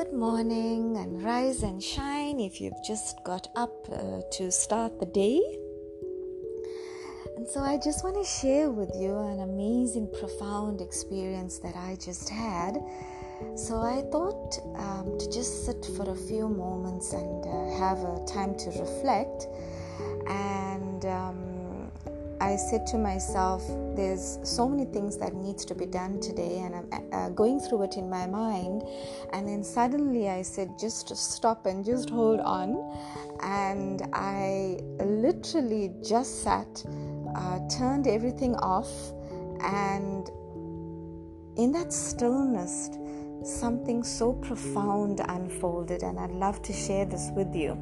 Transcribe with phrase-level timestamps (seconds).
[0.00, 5.04] Good morning and rise and shine if you've just got up uh, to start the
[5.04, 5.38] day.
[7.36, 11.98] And so, I just want to share with you an amazing, profound experience that I
[12.02, 12.78] just had.
[13.56, 18.24] So, I thought um, to just sit for a few moments and uh, have a
[18.24, 19.48] time to reflect.
[20.26, 21.49] And um,
[22.40, 23.62] I said to myself,
[23.94, 27.82] there's so many things that needs to be done today, and I'm uh, going through
[27.82, 28.82] it in my mind.
[29.34, 32.76] And then suddenly I said, just stop and just hold on.
[33.42, 36.82] And I literally just sat,
[37.36, 38.90] uh, turned everything off,
[39.60, 40.26] and
[41.58, 42.88] in that stillness,
[43.44, 46.02] something so profound unfolded.
[46.02, 47.76] And I'd love to share this with you.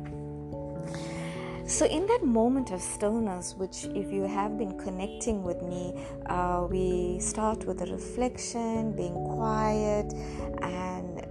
[1.69, 5.93] So, in that moment of stillness, which if you have been connecting with me,
[6.25, 10.15] uh, we start with a reflection, being quiet,
[10.63, 11.27] and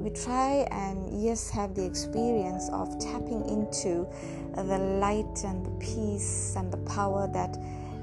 [0.00, 4.08] we try and, yes, have the experience of tapping into
[4.54, 7.58] the light and the peace and the power that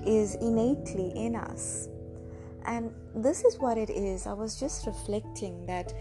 [0.05, 1.87] is innately in us.
[2.65, 4.27] And this is what it is.
[4.27, 5.91] I was just reflecting that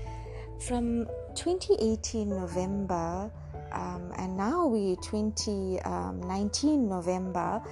[0.61, 3.33] from 2018 November
[3.73, 7.63] um, and now we 2019 um, November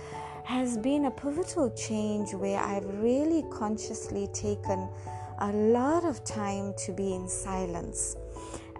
[0.44, 4.88] has been a pivotal change where I've really consciously taken
[5.38, 8.16] a lot of time to be in silence.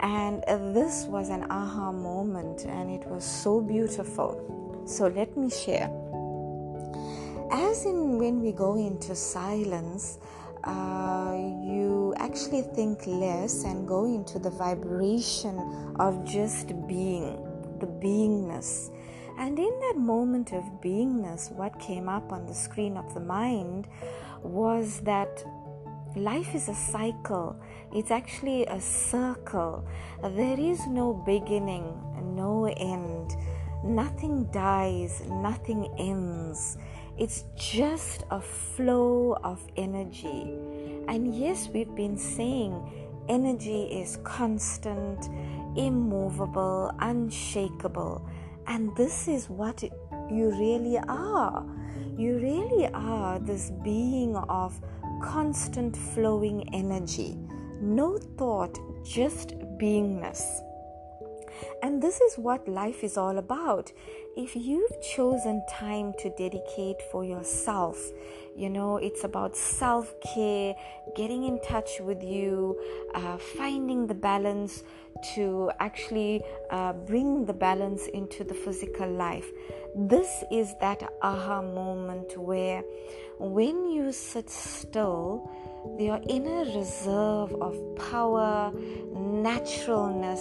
[0.01, 0.43] And
[0.75, 4.83] this was an aha moment, and it was so beautiful.
[4.87, 5.91] So, let me share.
[7.53, 10.19] As in when we go into silence,
[10.65, 15.59] uh, you actually think less and go into the vibration
[15.99, 17.37] of just being,
[17.79, 18.91] the beingness.
[19.39, 23.89] And in that moment of beingness, what came up on the screen of the mind
[24.43, 25.45] was that
[26.15, 27.57] life is a cycle,
[27.95, 29.87] it's actually a circle.
[30.23, 31.85] There is no beginning,
[32.35, 33.35] no end.
[33.83, 36.77] Nothing dies, nothing ends.
[37.21, 40.57] It's just a flow of energy.
[41.07, 42.73] And yes, we've been saying
[43.29, 45.29] energy is constant,
[45.77, 48.27] immovable, unshakable.
[48.67, 51.67] And this is what you really are.
[52.17, 54.81] You really are this being of
[55.23, 57.37] constant flowing energy.
[57.83, 60.41] No thought, just beingness.
[61.83, 63.93] And this is what life is all about.
[64.37, 67.99] If you've chosen time to dedicate for yourself,
[68.57, 70.75] you know, it's about self care,
[71.17, 72.79] getting in touch with you,
[73.15, 74.83] uh, finding the balance
[75.35, 79.47] to actually uh, bring the balance into the physical life.
[79.95, 82.83] This is that aha moment where
[83.39, 85.51] when you sit still,
[85.99, 88.71] your inner reserve of power,
[89.15, 90.41] naturalness,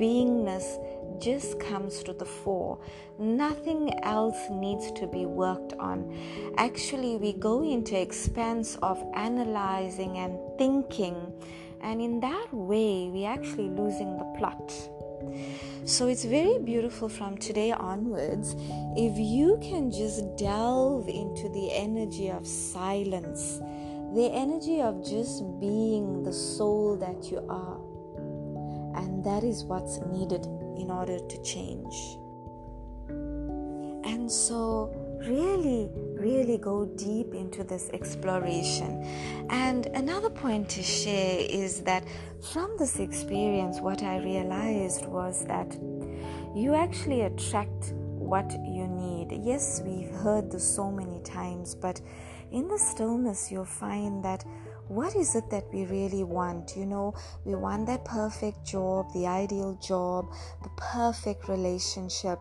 [0.00, 0.78] beingness
[1.20, 2.78] just comes to the fore.
[3.18, 6.16] Nothing else needs to be worked on.
[6.56, 11.32] Actually, we go into expanse of analyzing and thinking,
[11.82, 14.72] and in that way, we actually losing the plot.
[15.84, 18.54] So it's very beautiful from today onwards
[18.96, 23.58] if you can just delve into the energy of silence,
[24.14, 27.78] the energy of just being the soul that you are.
[28.96, 31.94] And that is what's needed in order to change.
[34.04, 34.92] And so,
[35.26, 35.88] really,
[36.18, 39.02] really go deep into this exploration.
[39.50, 42.04] And another point to share is that
[42.52, 45.72] from this experience, what I realized was that
[46.54, 47.92] you actually attract
[48.30, 49.40] what you need.
[49.44, 52.00] Yes, we've heard this so many times, but
[52.50, 54.44] in the stillness, you'll find that
[54.90, 56.76] what is it that we really want?
[56.76, 57.14] You know,
[57.44, 60.32] we want that perfect job, the ideal job,
[60.64, 62.40] the perfect relationship.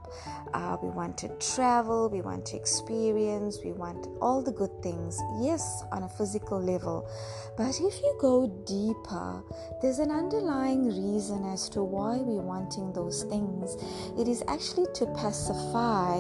[0.55, 5.21] Uh, we want to travel, we want to experience, we want all the good things.
[5.39, 7.07] Yes, on a physical level.
[7.55, 9.43] But if you go deeper,
[9.83, 13.77] there's an underlying reason as to why we're wanting those things.
[14.17, 16.15] It is actually to pacify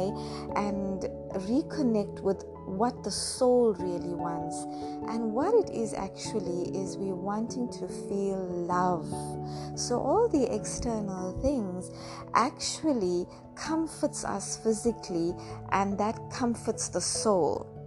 [0.55, 1.01] and
[1.33, 4.63] reconnect with what the soul really wants.
[5.11, 9.07] And what it is actually is we wanting to feel love.
[9.79, 11.91] So all the external things
[12.33, 13.25] actually
[13.55, 15.33] comforts us physically
[15.71, 17.79] and that comforts the soul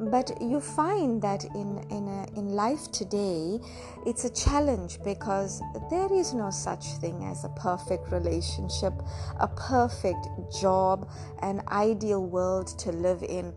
[0.00, 3.58] but you find that in in, a, in life today
[4.06, 5.60] it's a challenge because
[5.90, 8.92] there is no such thing as a perfect relationship
[9.40, 10.28] a perfect
[10.60, 11.10] job
[11.42, 13.52] an ideal world to live in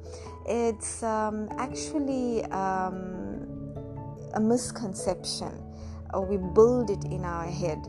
[0.47, 3.30] it's um, actually um,
[4.33, 5.51] a misconception
[6.13, 7.79] or we build it in our head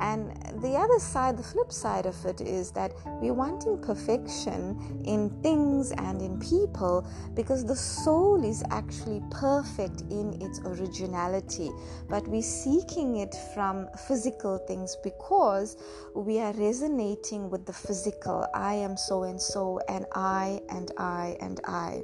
[0.00, 0.32] And
[0.62, 5.92] the other side, the flip side of it is that we're wanting perfection in things
[5.92, 11.70] and in people because the soul is actually perfect in its originality,
[12.08, 15.76] but we're seeking it from physical things because
[16.14, 18.46] we are resonating with the physical.
[18.54, 22.02] I am so and so, and I, and I, and I.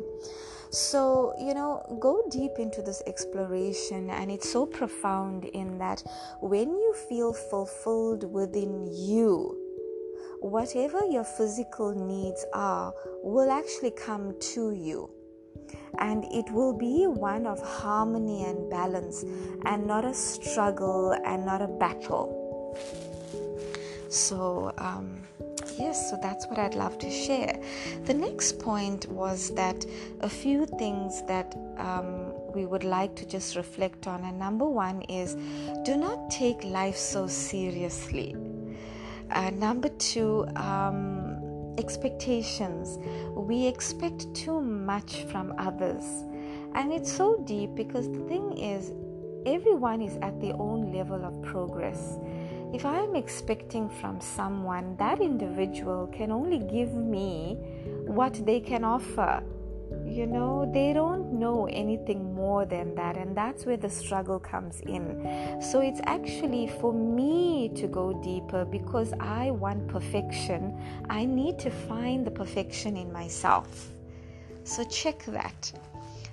[0.70, 6.02] So, you know, go deep into this exploration, and it's so profound in that
[6.40, 9.56] when you feel fulfilled within you,
[10.40, 12.92] whatever your physical needs are
[13.22, 15.10] will actually come to you.
[15.98, 19.24] And it will be one of harmony and balance,
[19.64, 22.76] and not a struggle and not a battle.
[24.08, 25.22] So, um,
[25.78, 27.60] yes, so that's what I'd love to share.
[28.04, 29.84] The next point was that
[30.20, 34.24] a few things that um, we would like to just reflect on.
[34.24, 35.36] And number one is
[35.84, 38.34] do not take life so seriously.
[39.30, 42.98] Uh, number two, um, expectations.
[43.34, 46.04] We expect too much from others.
[46.74, 48.92] And it's so deep because the thing is,
[49.46, 52.18] everyone is at their own level of progress
[52.72, 57.56] if I am expecting from someone, that individual can only give me
[58.06, 59.42] what they can offer.
[60.04, 64.80] You know, they don't know anything more than that, and that's where the struggle comes
[64.80, 65.60] in.
[65.60, 70.76] So it's actually for me to go deeper because I want perfection.
[71.08, 73.88] I need to find the perfection in myself.
[74.64, 75.72] So check that.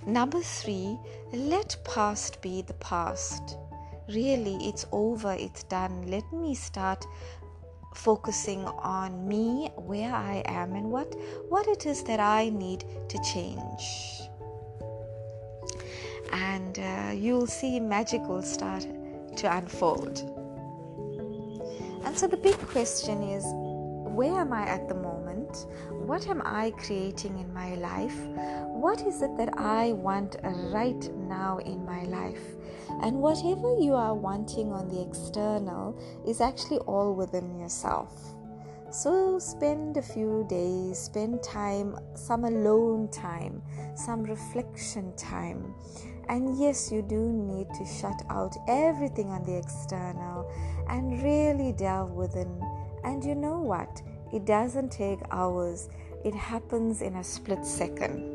[0.06, 0.98] Number three,
[1.32, 3.58] let past be the past
[4.10, 6.08] really it's over, it's done.
[6.08, 7.06] Let me start
[7.96, 11.16] focusing on me, where I am, and what,
[11.50, 14.22] what it is that I need to change.
[16.32, 18.88] And uh, you'll see magic will start
[19.38, 20.30] to unfold.
[22.06, 23.44] And so the big question is
[24.14, 25.66] where am I at the moment?
[25.90, 28.18] What am I creating in my life?
[28.68, 32.44] What is it that I want right now in my life?
[33.02, 38.36] And whatever you are wanting on the external is actually all within yourself.
[38.92, 43.64] So spend a few days, spend time, some alone time,
[43.96, 45.74] some reflection time.
[46.30, 50.50] And yes, you do need to shut out everything on the external
[50.88, 52.62] and really delve within.
[53.04, 54.02] And you know what?
[54.32, 55.90] It doesn't take hours,
[56.24, 58.30] it happens in a split second.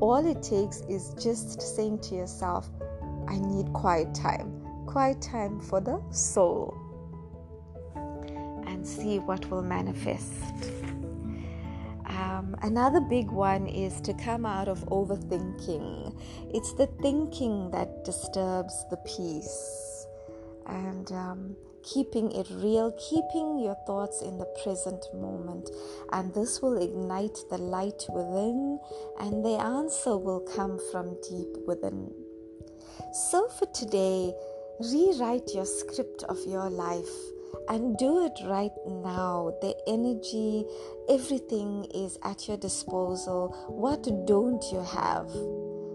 [0.00, 2.68] All it takes is just saying to yourself,
[3.28, 4.62] I need quiet time.
[4.86, 6.74] Quiet time for the soul.
[8.66, 10.32] And see what will manifest.
[12.06, 16.18] Um, another big one is to come out of overthinking.
[16.54, 20.06] It's the thinking that disturbs the peace.
[20.66, 25.70] And um, keeping it real, keeping your thoughts in the present moment.
[26.12, 28.78] And this will ignite the light within,
[29.20, 32.25] and the answer will come from deep within.
[33.12, 34.34] So, for today,
[34.80, 37.08] rewrite your script of your life
[37.68, 39.54] and do it right now.
[39.60, 40.64] The energy,
[41.08, 43.54] everything is at your disposal.
[43.68, 45.30] What don't you have?